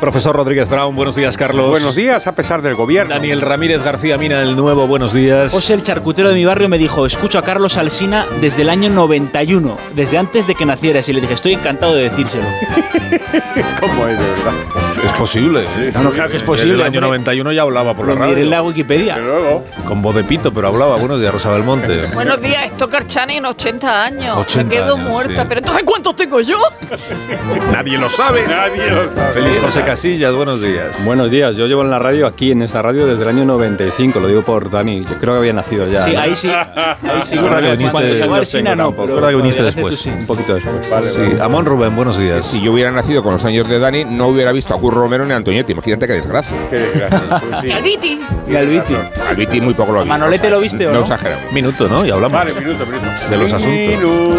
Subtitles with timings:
[0.00, 0.94] Profesor Rodríguez Brown.
[0.96, 1.68] Buenos días, Carlos.
[1.68, 3.14] Buenos días, a pesar del gobierno.
[3.14, 4.86] Daniel Ramírez García Mina, el nuevo.
[4.86, 5.52] Buenos días.
[5.52, 8.90] José, el charcutero de mi barrio, me dijo, escucho a Carlos Alsina desde el año
[8.90, 11.08] 91, desde antes de que nacieras.
[11.08, 12.44] Y le dije, estoy encantado de decírselo.
[13.80, 14.52] ¿Cómo es, de verdad?
[15.04, 15.64] Es posible.
[15.78, 15.90] ¿eh?
[15.94, 17.18] No, no, claro que es posible, En el año hombre.
[17.18, 18.68] 91 ya hablaba por la Lo miré en la radio.
[18.68, 19.16] Wikipedia.
[19.16, 20.96] Luego, Con voz de pito, pero hablaba.
[20.96, 22.06] Buenos días, Rosa Belmonte.
[22.14, 24.36] Buenos días, esto Carchani en 80 años.
[24.36, 25.42] 80 Me quedo años, muerta.
[25.42, 25.46] sí.
[25.48, 26.58] Pero entonces, ¿cuántos tengo yo?
[27.72, 28.46] Nadie lo sabe.
[28.46, 29.32] nadie lo sabe.
[29.32, 31.04] Feliz José Casillas, buenos días.
[31.04, 34.20] Buenos días, yo llevo en la radio, aquí en esta radio, desde el año 95,
[34.20, 36.04] lo digo por Dani, yo creo que había nacido ya.
[36.04, 36.20] Sí, ¿no?
[36.20, 36.48] ahí sí.
[36.48, 37.34] Ahí sí.
[37.34, 38.76] Es verdad que viniste- no.
[38.76, 39.16] tampoco.
[39.16, 40.06] pero que después.
[40.06, 40.88] Un poquito después.
[40.88, 41.42] Vale, Sí, vale.
[41.42, 42.46] Amón Rubén, buenos días.
[42.46, 45.26] Si yo hubiera nacido con los años de Dani, no hubiera visto a Curro Romero
[45.26, 45.72] ni a Antoñetti.
[45.72, 46.56] Imagínate qué desgracia.
[46.70, 47.20] Qué desgracia.
[47.50, 47.66] Pues sí.
[47.66, 48.20] Y al Viti.
[48.48, 48.94] Y al Viti.
[49.28, 50.08] Al Viti muy poco lo vi.
[50.08, 50.94] Manolete o sea, lo viste, ¿o no?
[50.98, 51.00] no?
[51.00, 51.52] exageramos.
[51.52, 52.06] Minuto, ¿no?
[52.06, 52.38] Y hablamos.
[52.38, 53.06] Vale, minuto, minuto.
[53.28, 53.72] De los asuntos.
[53.72, 54.36] Minuto.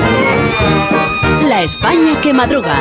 [1.49, 2.73] La España que madruga.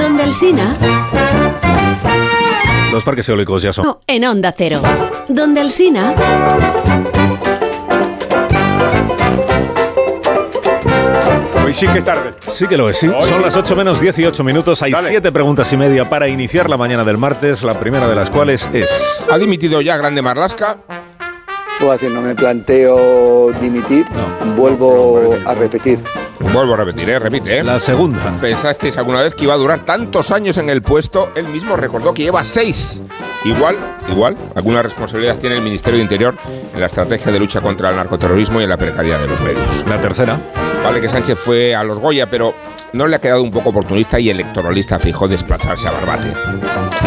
[0.00, 0.74] Donde Alsina,
[2.92, 3.84] Los parques eólicos ya son.
[3.86, 4.80] no, en Onda Cero.
[5.28, 6.14] Donde Alsina,
[11.64, 12.32] Hoy sí que es tarde.
[12.52, 13.08] Sí que lo es, sí.
[13.28, 14.82] Son las 8 menos 18 minutos.
[14.82, 15.08] Hay Dale.
[15.08, 17.62] 7 preguntas y media para iniciar la mañana del martes.
[17.62, 18.88] La primera de las cuales es...
[19.30, 20.78] ¿Ha dimitido ya Grande Marlasca?
[21.78, 24.04] Puedo decir, no me planteo dimitir,
[24.56, 25.98] vuelvo a repetir.
[26.52, 27.18] Vuelvo a repetir, ¿eh?
[27.18, 27.62] Repite, ¿eh?
[27.62, 28.36] La segunda.
[28.40, 31.32] ¿Pensasteis alguna vez que iba a durar tantos años en el puesto?
[31.34, 33.00] Él mismo recordó que lleva seis.
[33.44, 33.76] Igual,
[34.08, 36.36] igual, alguna responsabilidad tiene el Ministerio de Interior
[36.74, 39.84] en la estrategia de lucha contra el narcoterrorismo y en la precariedad de los medios.
[39.88, 40.38] La tercera.
[40.84, 42.54] Vale que Sánchez fue a los Goya, pero
[42.92, 46.32] no le ha quedado un poco oportunista y electoralista fijó desplazarse a Barbate.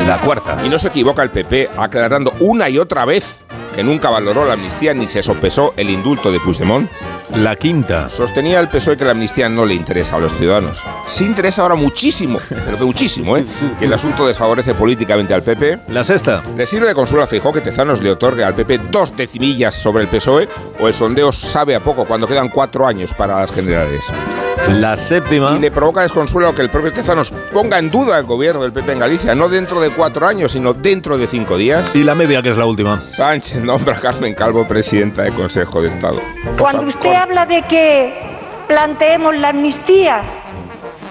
[0.08, 0.58] La cuarta.
[0.66, 3.42] Y no se equivoca el PP aclarando una y otra vez
[3.76, 6.90] que nunca valoró la amnistía ni se sopesó el indulto de Puigdemont.
[7.34, 8.08] La quinta.
[8.10, 10.84] Sostenía el PSOE que la amnistía no le interesa a los ciudadanos.
[11.08, 13.46] Sí interesa ahora muchísimo, pero que muchísimo, ¿eh?
[13.80, 15.80] Que el asunto desfavorece políticamente al PP.
[15.90, 16.44] La sexta.
[16.56, 20.04] ¿Le sirve de consuelo a Feijóo que Tezanos le otorgue al PP dos decimillas sobre
[20.04, 20.48] el PSOE?
[20.80, 24.02] ¿O el sondeo sabe a poco cuando quedan cuatro años para las generales?
[24.70, 25.56] La séptima.
[25.56, 28.94] Y le provoca desconsuelo que el propio Tezanos ponga en duda el gobierno del PP
[28.94, 31.96] en Galicia, no dentro de cuatro años, sino dentro de cinco días.
[31.96, 33.00] Y la media, que es la última.
[33.00, 36.20] Sánchez nombra a Carmen Calvo presidenta del Consejo de Estado.
[36.58, 38.14] Cuando usted habla de que
[38.68, 40.22] planteemos la amnistía,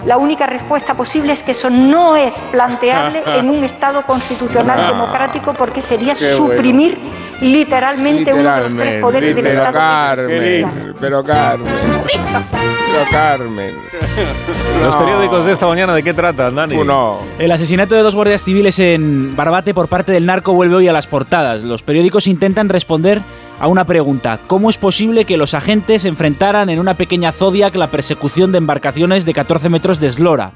[0.07, 5.55] la única respuesta posible es que eso no es planteable en un Estado constitucional democrático
[5.55, 6.99] porque sería Qué suprimir
[7.41, 9.73] literalmente, uno de los tres poderes del pero Estado.
[9.73, 11.67] Carmen, pero Carmen,
[13.11, 13.75] Carmen.
[14.83, 16.77] Los periódicos de esta mañana, ¿de qué tratan, Dani?
[16.77, 17.19] Uno.
[17.39, 20.93] El asesinato de dos guardias civiles en Barbate por parte del narco vuelve hoy a
[20.93, 21.65] las portadas.
[21.65, 23.23] Los periódicos intentan responder
[23.61, 24.41] a una pregunta.
[24.47, 29.25] ¿Cómo es posible que los agentes enfrentaran en una pequeña Zodiac la persecución de embarcaciones
[29.25, 30.53] de 14 metros de eslora?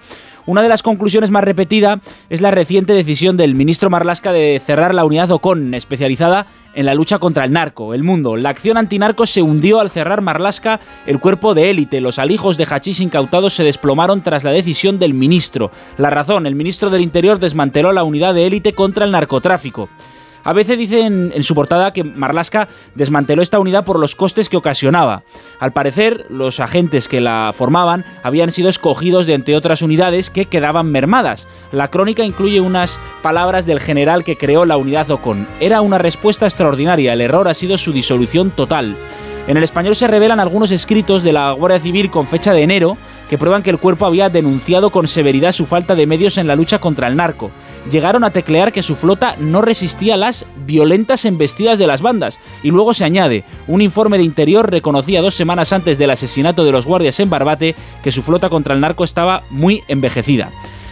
[0.48, 2.00] Una de las conclusiones más repetida
[2.30, 6.94] es la reciente decisión del ministro Marlasca de cerrar la unidad Ocon, especializada en la
[6.94, 7.92] lucha contra el narco.
[7.92, 8.34] El mundo.
[8.34, 12.00] La acción antinarco se hundió al cerrar Marlasca el cuerpo de élite.
[12.00, 15.70] Los alijos de hachís incautados se desplomaron tras la decisión del ministro.
[15.98, 19.90] La razón, el ministro del Interior desmanteló la unidad de élite contra el narcotráfico.
[20.48, 24.56] A veces dicen en su portada que Marlaska desmanteló esta unidad por los costes que
[24.56, 25.22] ocasionaba.
[25.60, 30.46] Al parecer, los agentes que la formaban habían sido escogidos de entre otras unidades que
[30.46, 31.46] quedaban mermadas.
[31.70, 35.46] La crónica incluye unas palabras del general que creó la unidad Ocon.
[35.60, 38.96] Era una respuesta extraordinaria, el error ha sido su disolución total.
[39.48, 42.96] En el español se revelan algunos escritos de la Guardia Civil con fecha de enero
[43.28, 46.56] que prueban que el cuerpo había denunciado con severidad su falta de medios en la
[46.56, 47.50] lucha contra el narco.
[47.90, 52.38] Llegaron a teclear que su flota no resistía las violentas embestidas de las bandas.
[52.62, 56.72] Y luego se añade, un informe de interior reconocía dos semanas antes del asesinato de
[56.72, 60.50] los guardias en Barbate que su flota contra el narco estaba muy envejecida.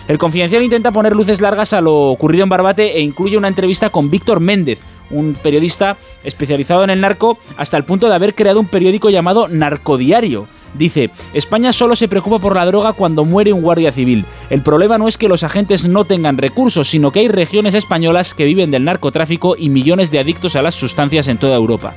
[0.09, 3.91] El Confidencial intenta poner luces largas a lo ocurrido en Barbate e incluye una entrevista
[3.91, 4.79] con Víctor Méndez,
[5.11, 9.49] un periodista especializado en el narco, hasta el punto de haber creado un periódico llamado
[9.49, 10.47] Narcodiario.
[10.77, 14.25] Dice, España solo se preocupa por la droga cuando muere un guardia civil.
[14.51, 18.35] El problema no es que los agentes no tengan recursos, sino que hay regiones españolas
[18.35, 21.95] que viven del narcotráfico y millones de adictos a las sustancias en toda Europa.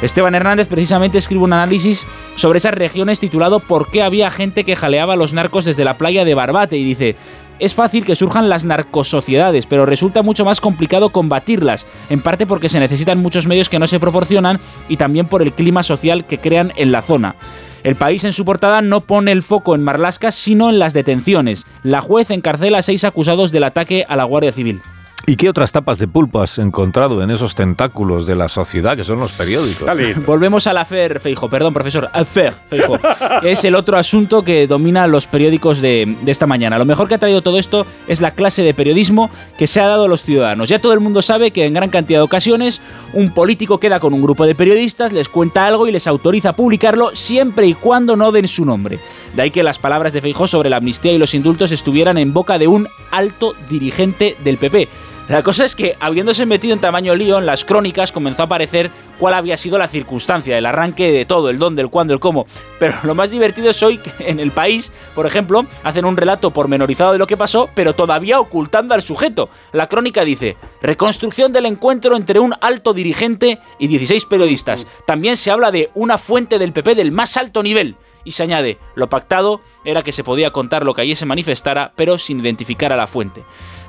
[0.00, 4.74] Esteban Hernández precisamente escribe un análisis sobre esas regiones titulado ¿Por qué había gente que
[4.74, 6.76] jaleaba a los narcos desde la playa de Barbate?
[6.76, 7.14] Y dice,
[7.60, 12.68] es fácil que surjan las narcosociedades, pero resulta mucho más complicado combatirlas, en parte porque
[12.68, 14.58] se necesitan muchos medios que no se proporcionan
[14.88, 17.36] y también por el clima social que crean en la zona.
[17.84, 21.66] El país en su portada no pone el foco en Marlasca, sino en las detenciones.
[21.82, 24.80] La juez encarcela a seis acusados del ataque a la Guardia Civil.
[25.24, 29.04] ¿Y qué otras tapas de pulpo has encontrado en esos tentáculos de la sociedad que
[29.04, 29.88] son los periódicos?
[30.26, 32.98] Volvemos al afer Feijo, perdón, profesor, afer Feijo,
[33.40, 36.76] que es el otro asunto que domina los periódicos de, de, esta mañana.
[36.76, 39.86] Lo mejor que ha traído todo esto es la clase de periodismo que se ha
[39.86, 40.68] dado a los ciudadanos.
[40.68, 42.80] Ya todo el mundo sabe que en gran cantidad de ocasiones
[43.12, 46.52] un político queda con un grupo de periodistas, les cuenta algo y les autoriza a
[46.54, 48.98] publicarlo siempre y cuando no den su nombre.
[49.36, 52.32] De ahí que las palabras de Feijo sobre la amnistía y los indultos estuvieran en
[52.32, 54.88] boca de un alto dirigente del PP.
[55.28, 58.90] La cosa es que, habiéndose metido en tamaño lío, en las crónicas comenzó a aparecer
[59.20, 62.46] cuál había sido la circunstancia, el arranque de todo, el dónde, el cuándo, el cómo.
[62.80, 66.50] Pero lo más divertido es hoy que en el país, por ejemplo, hacen un relato
[66.50, 69.48] pormenorizado de lo que pasó, pero todavía ocultando al sujeto.
[69.72, 74.88] La crónica dice, reconstrucción del encuentro entre un alto dirigente y 16 periodistas.
[75.06, 77.96] También se habla de una fuente del PP del más alto nivel.
[78.24, 81.92] Y se añade, lo pactado era que se podía contar lo que allí se manifestara,
[81.96, 83.42] pero sin identificar a la fuente.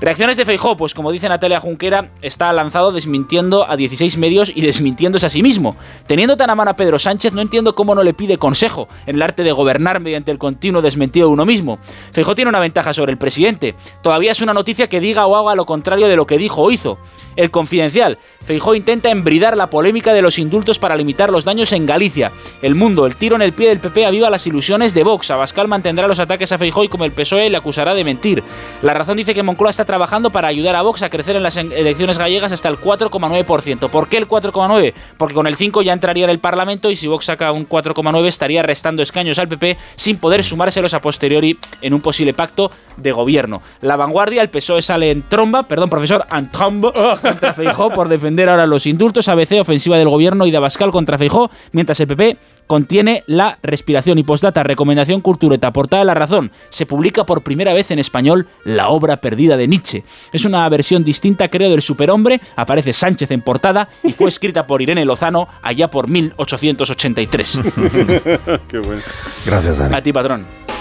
[0.04, 4.60] Reacciones de Feijó, pues como dice Natalia Junquera, está lanzado desmintiendo a 16 medios y
[4.60, 5.78] desmintiéndose a sí mismo.
[6.08, 9.16] Teniendo tan a mano a Pedro Sánchez, no entiendo cómo no le pide consejo en
[9.16, 11.80] el arte de gobernar mediante el continuo desmentido de uno mismo.
[12.12, 13.76] Feijó tiene una ventaja sobre el presidente.
[14.02, 16.70] Todavía es una noticia que diga o haga lo contrario de lo que dijo o
[16.70, 16.98] hizo.
[17.38, 18.18] El confidencial.
[18.46, 22.34] Feijó intenta embridar la polémica de los indultos para limitar los daños en Galicia.
[22.62, 25.32] El mundo, el tiro en el pie del PP aviva las ilusiones de Vox.
[25.32, 28.44] Abascal mantendrá los ataques a Feijó y como el PSOE le acusará de mentir.
[28.82, 31.56] La razón dice que Moncloa está trabajando para ayudar a Vox a crecer en las
[31.56, 33.90] elecciones gallegas hasta el 4,9%.
[33.92, 34.92] ¿Por qué el 4,9%?
[35.18, 38.26] Porque con el 5 ya entraría en el Parlamento y si Vox saca un 4,9
[38.26, 43.12] estaría restando escaños al PP sin poder sumárselos a posteriori en un posible pacto de
[43.12, 43.62] gobierno.
[43.82, 48.50] La vanguardia, el PSOE sale en tromba, perdón, profesor, en tromba contra Feijó por defender
[48.50, 52.38] ahora los indultos, ABC, ofensiva del gobierno y de Abascal contra Feijó, mientras el PP
[52.68, 56.52] contiene la respiración y postdata, recomendación cultureta, portada de la razón.
[56.70, 60.04] Se publica por primera vez en español la obra perdida de Nietzsche.
[60.32, 62.42] Es una versión distinta, creo, del superhombre.
[62.56, 67.60] Aparece Sánchez en portada y fue escrita por Irene Lozano allá por 1883.
[68.68, 69.02] Qué bueno.
[69.46, 69.96] Gracias, Dani.
[69.96, 70.73] A ti, patrón.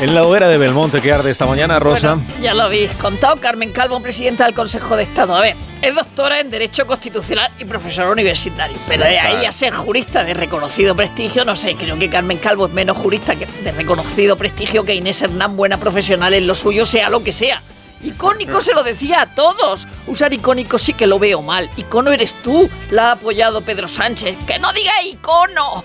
[0.00, 2.14] En la hoguera de Belmonte que arde esta mañana, Rosa.
[2.14, 5.34] Bueno, ya lo habéis contado, Carmen Calvo, presidenta del Consejo de Estado.
[5.34, 8.78] A ver, es doctora en Derecho Constitucional y profesora universitario.
[8.86, 12.66] Pero de ahí a ser jurista de reconocido prestigio, no sé, creo que Carmen Calvo
[12.66, 17.10] es menos jurista de reconocido prestigio que Inés Hernán, buena profesional en lo suyo, sea
[17.10, 17.60] lo que sea.
[18.02, 19.86] Icónico se lo decía a todos.
[20.06, 21.68] Usar icónico sí que lo veo mal.
[21.76, 22.70] Icono eres tú.
[22.90, 24.36] La ha apoyado Pedro Sánchez.
[24.46, 25.84] ¡Que no diga icono!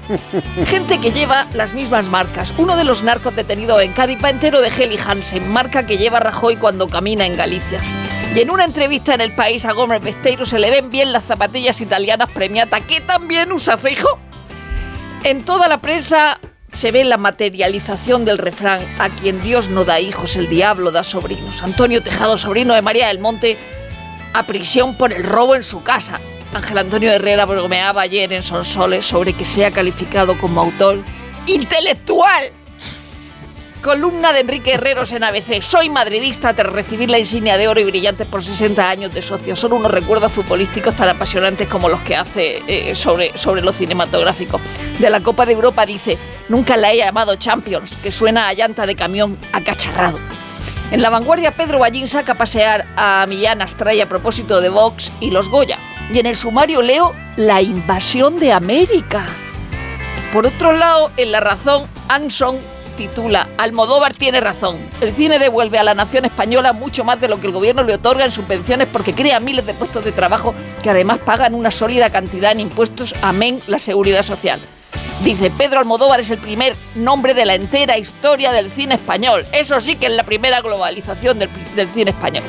[0.66, 2.54] Gente que lleva las mismas marcas.
[2.56, 6.20] Uno de los narcos detenidos en Cádiz va entero de Heli Hansen, marca que lleva
[6.20, 7.80] Rajoy cuando camina en Galicia.
[8.34, 11.24] Y en una entrevista en El País a Gómez Besteiro se le ven bien las
[11.24, 14.20] zapatillas italianas premiata que también usa Feijo.
[15.24, 16.38] En toda la prensa
[16.72, 21.04] se ve la materialización del refrán a quien Dios no da hijos, el diablo da
[21.04, 21.62] sobrinos.
[21.62, 23.56] Antonio Tejado, sobrino de María del Monte,
[24.32, 26.20] a prisión por el robo en su casa.
[26.52, 31.02] Ángel Antonio Herrera bromeaba ayer en Sonsoles sobre que sea calificado como autor
[31.46, 32.52] intelectual.
[33.82, 35.62] Columna de Enrique Herreros en ABC.
[35.62, 39.56] Soy madridista tras recibir la insignia de oro y brillantes por 60 años de socio.
[39.56, 44.60] Son unos recuerdos futbolísticos tan apasionantes como los que hace eh, sobre, sobre lo cinematográfico.
[44.98, 46.18] De la Copa de Europa dice,
[46.50, 50.18] nunca la he llamado Champions, que suena a llanta de camión acacharrado.
[50.90, 55.12] En la vanguardia, Pedro Ballín saca a pasear a Millán Astray a propósito de Vox
[55.20, 55.78] y los Goya.
[56.12, 59.24] Y en el sumario leo la invasión de América.
[60.32, 62.58] Por otro lado, en La Razón, Anson
[62.96, 64.76] titula Almodóvar tiene razón.
[65.00, 67.94] El cine devuelve a la nación española mucho más de lo que el gobierno le
[67.94, 72.10] otorga en subvenciones porque crea miles de puestos de trabajo que además pagan una sólida
[72.10, 74.60] cantidad en impuestos, amén la seguridad social.
[75.24, 79.46] Dice, Pedro Almodóvar es el primer nombre de la entera historia del cine español.
[79.52, 82.42] Eso sí que es la primera globalización del, cine español.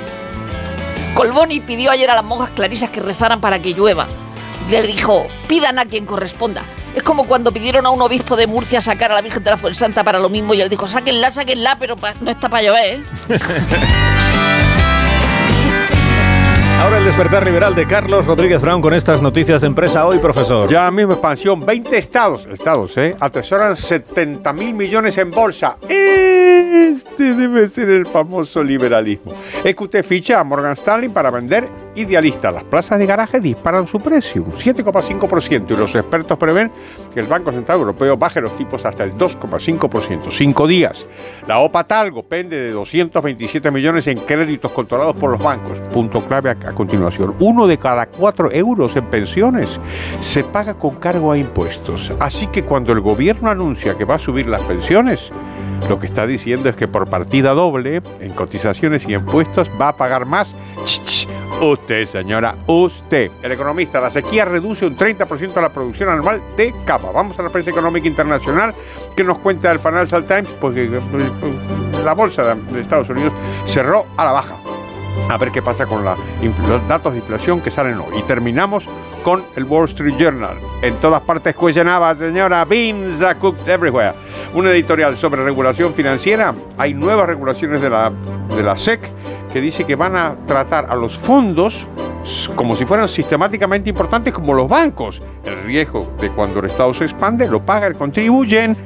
[1.13, 4.07] Colboni pidió ayer a las monjas clarisas que rezaran para que llueva.
[4.69, 6.63] Le dijo, pidan a quien corresponda.
[6.95, 9.57] Es como cuando pidieron a un obispo de Murcia sacar a la Virgen de la
[9.57, 13.03] Fuensanta para lo mismo y él dijo, sáquenla, sáquenla, pero no está para llover, ¿eh?
[16.81, 20.67] Ahora el despertar liberal de Carlos Rodríguez Brown con estas noticias de empresa hoy, profesor.
[20.67, 23.15] Ya mismo expansión, 20 estados, estados, ¿eh?
[23.19, 25.77] Atesoran 70 mil millones en bolsa.
[26.71, 29.33] Este debe ser el famoso liberalismo.
[29.61, 32.49] Es que usted ficha a Morgan Stanley para vender idealista.
[32.49, 36.71] Las plazas de garaje disparan su precio, un 7,5%, y los expertos prevén
[37.13, 40.31] que el Banco Central Europeo baje los tipos hasta el 2,5%.
[40.31, 41.05] Cinco días.
[41.45, 45.77] La OPA Talgo pende de 227 millones en créditos controlados por los bancos.
[45.89, 47.35] Punto clave a, a continuación.
[47.41, 49.77] Uno de cada cuatro euros en pensiones
[50.21, 52.13] se paga con cargo a impuestos.
[52.21, 55.33] Así que cuando el gobierno anuncia que va a subir las pensiones,
[55.89, 59.95] lo que está diciendo es que por partida doble, en cotizaciones y impuestos, va a
[59.97, 60.55] pagar más.
[61.61, 63.29] Usted, señora, usted.
[63.43, 67.11] El economista, la sequía reduce un 30% la producción anual de capa.
[67.11, 68.73] Vamos a la prensa económica internacional
[69.15, 71.01] que nos cuenta el Financial Times, porque eh,
[72.03, 73.33] la bolsa de Estados Unidos
[73.65, 74.55] cerró a la baja.
[75.29, 78.19] A ver qué pasa con los datos de inflación que salen hoy.
[78.19, 78.87] Y terminamos
[79.23, 80.57] con el Wall Street Journal.
[80.81, 84.13] En todas partes cuestionaba, señora, beans are cooked everywhere.
[84.53, 86.53] Un editorial sobre regulación financiera.
[86.77, 88.11] Hay nuevas regulaciones de la,
[88.55, 88.99] de la SEC
[89.51, 91.87] que dice que van a tratar a los fondos
[92.55, 95.21] como si fueran sistemáticamente importantes como los bancos.
[95.43, 98.79] El riesgo de cuando el Estado se expande lo paga el contribuyente.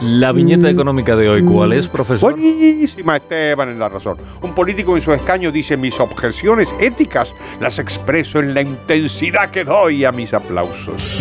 [0.00, 2.34] La viñeta económica de hoy, ¿cuál es, profesor?
[2.34, 4.16] Buenísima, Esteban, en la razón.
[4.42, 9.64] Un político en su escaño dice, mis objeciones éticas las expreso en la intensidad que
[9.64, 11.20] doy a mis aplausos.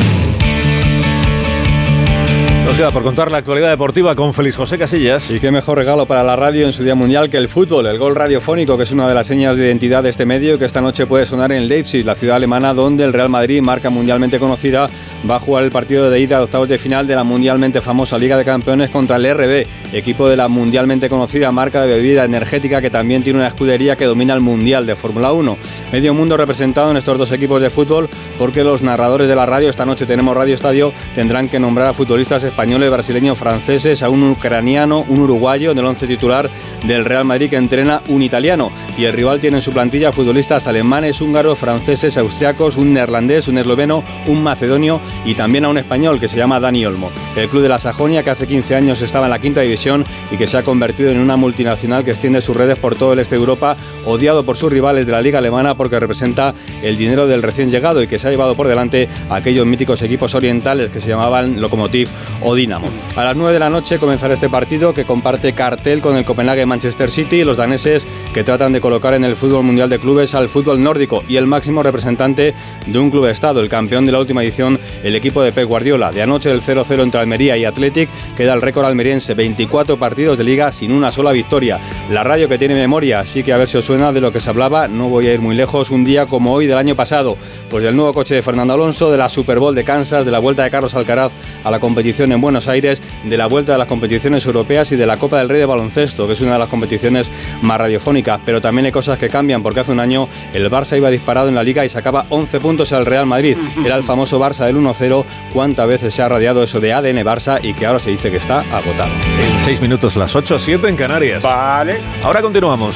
[2.66, 5.32] Nos queda por contar la actualidad deportiva con Félix José Casillas.
[5.32, 7.98] Y qué mejor regalo para la radio en su día mundial que el fútbol, el
[7.98, 10.82] gol radiofónico, que es una de las señas de identidad de este medio que esta
[10.82, 14.90] noche puede sonar en Leipzig, la ciudad alemana donde el Real Madrid, marca mundialmente conocida,
[15.30, 18.18] va a jugar el partido de ida de octavos de final de la mundialmente famosa
[18.18, 22.82] Liga de Campeones contra el RB, equipo de la mundialmente conocida marca de bebida energética
[22.82, 25.58] que también tiene una escudería que domina el Mundial de Fórmula 1.
[25.92, 29.70] Medio mundo representado en estos dos equipos de fútbol porque los narradores de la radio,
[29.70, 34.24] esta noche tenemos Radio Estadio, tendrán que nombrar a futbolistas españoles, brasileños, franceses, a un
[34.24, 36.50] ucraniano, un uruguayo en el once titular
[36.86, 38.72] del Real Madrid que entrena un italiano.
[38.98, 43.58] Y el rival tiene en su plantilla futbolistas alemanes, húngaros, franceses, austriacos, un neerlandés, un
[43.58, 47.12] esloveno, un macedonio y también a un español que se llama Dani Olmo.
[47.36, 50.38] El club de la Sajonia, que hace 15 años estaba en la quinta división y
[50.38, 53.36] que se ha convertido en una multinacional que extiende sus redes por todo el este
[53.36, 53.76] de Europa,
[54.06, 56.54] odiado por sus rivales de la liga alemana porque representa
[56.84, 60.02] el dinero del recién llegado y que se ha llevado por delante a aquellos míticos
[60.02, 62.10] equipos orientales que se llamaban Lokomotiv
[62.42, 62.88] o Dinamo.
[63.16, 66.66] A las 9 de la noche comenzará este partido que comparte cartel con el Copenhague
[66.66, 70.36] Manchester City y los daneses que tratan de colocar en el fútbol mundial de clubes
[70.36, 72.54] al fútbol nórdico y el máximo representante
[72.86, 76.12] de un club estado, el campeón de la última edición, el equipo de Pep Guardiola.
[76.12, 80.44] De anoche el 0-0 entre Almería y Athletic queda el récord almeriense, 24 partidos de
[80.44, 81.80] liga sin una sola victoria.
[82.12, 84.40] La radio que tiene memoria, así que a ver si os suena de lo que
[84.40, 87.38] se hablaba, no voy a ir muy lejos, un día como hoy del año pasado,
[87.70, 90.40] pues del nuevo coche de Fernando Alonso, de la Super Bowl de Kansas, de la
[90.40, 93.88] vuelta de Carlos Alcaraz a la competición en Buenos Aires, de la vuelta de las
[93.88, 96.70] competiciones europeas y de la Copa del Rey de baloncesto, que es una de las
[96.70, 97.32] competiciones
[97.62, 101.10] más radiofónicas, pero también hay cosas que cambian, porque hace un año el Barça iba
[101.10, 103.58] disparado en la liga y sacaba 11 puntos al Real Madrid.
[103.84, 105.24] Era el famoso Barça del 1-0.
[105.54, 108.38] ¿Cuántas veces se ha radiado eso de ADN Barça y que ahora se dice que
[108.38, 109.12] está agotado?
[109.42, 111.44] En 6 minutos las 8, 7 en Canarias.
[111.44, 111.98] Vale.
[112.24, 112.96] Ahora continuamos.